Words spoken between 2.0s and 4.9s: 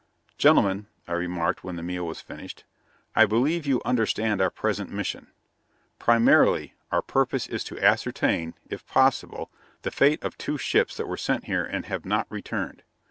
was finished, "I believe you understand our present